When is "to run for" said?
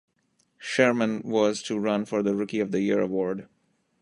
1.61-2.23